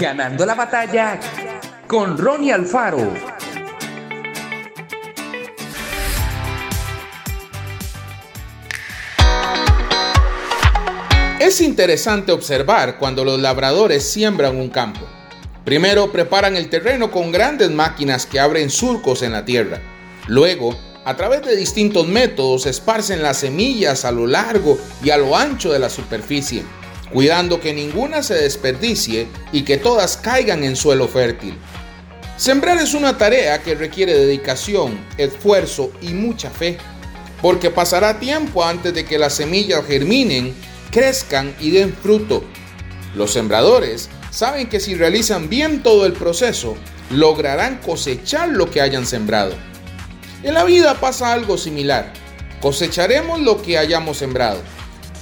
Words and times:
Ganando 0.00 0.46
la 0.46 0.54
batalla 0.54 1.20
con 1.86 2.16
Ronnie 2.16 2.54
Alfaro. 2.54 3.12
Es 11.38 11.60
interesante 11.60 12.32
observar 12.32 12.96
cuando 12.96 13.26
los 13.26 13.38
labradores 13.38 14.10
siembran 14.10 14.56
un 14.56 14.70
campo. 14.70 15.06
Primero 15.66 16.10
preparan 16.10 16.56
el 16.56 16.70
terreno 16.70 17.10
con 17.10 17.30
grandes 17.30 17.70
máquinas 17.70 18.24
que 18.24 18.40
abren 18.40 18.70
surcos 18.70 19.20
en 19.20 19.32
la 19.32 19.44
tierra. 19.44 19.82
Luego, 20.28 20.74
a 21.04 21.14
través 21.14 21.42
de 21.42 21.56
distintos 21.56 22.08
métodos, 22.08 22.64
esparcen 22.64 23.22
las 23.22 23.36
semillas 23.36 24.06
a 24.06 24.12
lo 24.12 24.26
largo 24.26 24.78
y 25.04 25.10
a 25.10 25.18
lo 25.18 25.36
ancho 25.36 25.70
de 25.70 25.78
la 25.78 25.90
superficie 25.90 26.64
cuidando 27.12 27.60
que 27.60 27.72
ninguna 27.72 28.22
se 28.22 28.34
desperdicie 28.34 29.26
y 29.52 29.62
que 29.62 29.76
todas 29.76 30.16
caigan 30.16 30.64
en 30.64 30.76
suelo 30.76 31.08
fértil. 31.08 31.56
Sembrar 32.36 32.78
es 32.78 32.94
una 32.94 33.18
tarea 33.18 33.62
que 33.62 33.74
requiere 33.74 34.14
dedicación, 34.14 34.98
esfuerzo 35.18 35.92
y 36.00 36.08
mucha 36.08 36.50
fe, 36.50 36.78
porque 37.42 37.70
pasará 37.70 38.18
tiempo 38.18 38.64
antes 38.64 38.94
de 38.94 39.04
que 39.04 39.18
las 39.18 39.34
semillas 39.34 39.84
germinen, 39.86 40.54
crezcan 40.90 41.54
y 41.60 41.70
den 41.70 41.92
fruto. 41.92 42.44
Los 43.14 43.32
sembradores 43.32 44.08
saben 44.30 44.68
que 44.68 44.80
si 44.80 44.94
realizan 44.94 45.48
bien 45.48 45.82
todo 45.82 46.06
el 46.06 46.12
proceso, 46.12 46.76
lograrán 47.10 47.78
cosechar 47.84 48.48
lo 48.48 48.70
que 48.70 48.80
hayan 48.80 49.06
sembrado. 49.06 49.52
En 50.42 50.54
la 50.54 50.64
vida 50.64 50.94
pasa 50.94 51.32
algo 51.32 51.58
similar. 51.58 52.12
Cosecharemos 52.62 53.40
lo 53.40 53.60
que 53.60 53.76
hayamos 53.76 54.16
sembrado. 54.16 54.60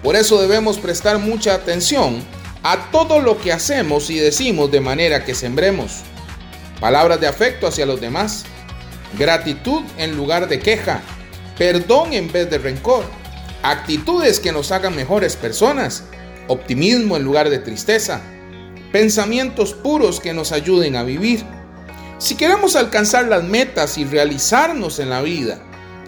Por 0.03 0.15
eso 0.15 0.41
debemos 0.41 0.79
prestar 0.79 1.19
mucha 1.19 1.55
atención 1.55 2.23
a 2.63 2.91
todo 2.91 3.21
lo 3.21 3.39
que 3.39 3.53
hacemos 3.53 4.11
y 4.11 4.19
decimos 4.19 4.71
de 4.71 4.81
manera 4.81 5.25
que 5.25 5.35
sembremos. 5.35 6.03
Palabras 6.81 7.21
de 7.21 7.27
afecto 7.27 7.67
hacia 7.67 7.87
los 7.87 8.01
demás, 8.01 8.45
gratitud 9.19 9.83
en 9.97 10.17
lugar 10.17 10.49
de 10.49 10.61
queja, 10.61 11.03
perdón 11.57 12.13
en 12.13 12.31
vez 12.31 12.49
de 12.49 12.59
rencor, 12.59 13.05
actitudes 13.63 14.39
que 14.39 14.53
nos 14.53 14.71
hagan 14.71 14.95
mejores 14.95 15.35
personas, 15.35 16.05
optimismo 16.47 17.17
en 17.17 17.25
lugar 17.25 17.51
de 17.51 17.59
tristeza, 17.59 18.21
pensamientos 18.93 19.75
puros 19.75 20.21
que 20.21 20.33
nos 20.33 20.53
ayuden 20.53 20.95
a 20.95 21.03
vivir. 21.03 21.45
Si 22.19 22.37
queremos 22.37 22.77
alcanzar 22.77 23.27
las 23.27 23.43
metas 23.43 23.99
y 23.99 24.05
realizarnos 24.05 25.01
en 25.01 25.11
la 25.11 25.23
vida, 25.23 25.59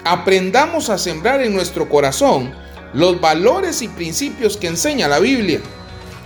aprendamos 0.04 0.91
a 0.91 0.98
sembrar 0.98 1.42
en 1.42 1.52
nuestro 1.52 1.88
corazón 1.88 2.54
los 2.92 3.20
valores 3.20 3.83
y 3.83 3.88
principios 3.88 4.56
que 4.56 4.66
enseña 4.66 5.08
la 5.08 5.19
Biblia. 5.19 5.60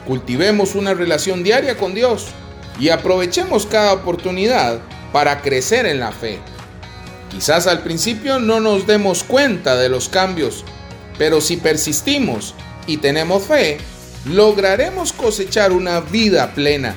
Cultivemos 0.07 0.75
una 0.75 0.95
relación 0.95 1.43
diaria 1.43 1.77
con 1.77 1.95
Dios 1.95 2.27
y 2.79 2.89
aprovechemos 2.89 3.67
cada 3.67 3.93
oportunidad 3.93 4.81
para 5.12 5.43
crecer 5.43 5.87
en 5.87 6.01
la 6.01 6.12
fe. 6.12 6.39
Quizás 7.31 7.67
al 7.67 7.83
principio 7.83 8.39
no 8.39 8.61
nos 8.61 8.87
demos 8.87 9.25
cuenta 9.25 9.77
de 9.77 9.89
los 9.89 10.09
cambios, 10.09 10.65
pero 11.19 11.41
si 11.41 11.56
persistimos 11.56 12.55
y 12.87 12.99
tenemos 12.99 13.45
fe, 13.45 13.78
lograremos 14.27 15.12
cosechar 15.12 15.73
una 15.73 16.01
vida 16.01 16.53
plena. 16.55 16.95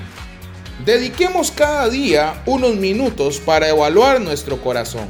Dediquemos 0.85 1.51
cada 1.51 1.89
día 1.89 2.41
unos 2.45 2.75
minutos 2.75 3.39
para 3.39 3.69
evaluar 3.69 4.21
nuestro 4.21 4.61
corazón. 4.61 5.07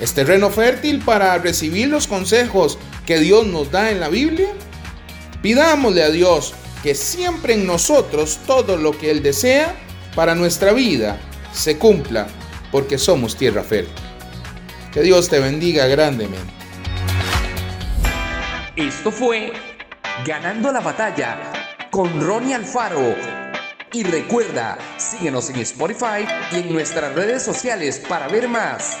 ¿Es 0.00 0.14
terreno 0.14 0.50
fértil 0.50 1.02
para 1.04 1.36
recibir 1.38 1.88
los 1.88 2.06
consejos 2.06 2.78
que 3.04 3.18
Dios 3.18 3.46
nos 3.46 3.70
da 3.70 3.90
en 3.90 4.00
la 4.00 4.08
Biblia? 4.08 4.48
Pidámosle 5.42 6.02
a 6.02 6.10
Dios 6.10 6.54
que 6.82 6.94
siempre 6.94 7.54
en 7.54 7.66
nosotros 7.66 8.38
todo 8.46 8.76
lo 8.76 8.96
que 8.96 9.10
Él 9.10 9.22
desea 9.22 9.74
para 10.14 10.34
nuestra 10.34 10.72
vida 10.72 11.18
se 11.52 11.78
cumpla, 11.78 12.28
porque 12.70 12.98
somos 12.98 13.36
tierra 13.36 13.64
fértil. 13.64 13.94
Que 14.92 15.02
Dios 15.02 15.28
te 15.28 15.40
bendiga 15.40 15.86
grandemente. 15.86 16.52
Esto 18.76 19.10
fue 19.10 19.52
Ganando 20.24 20.72
la 20.72 20.80
batalla 20.80 21.38
con 21.90 22.20
Ronnie 22.20 22.54
Alfaro. 22.54 23.14
Y 23.92 24.02
recuerda, 24.02 24.76
síguenos 24.96 25.48
en 25.50 25.60
Spotify 25.60 26.26
y 26.52 26.56
en 26.56 26.72
nuestras 26.72 27.14
redes 27.14 27.44
sociales 27.44 28.02
para 28.08 28.26
ver 28.26 28.48
más. 28.48 28.98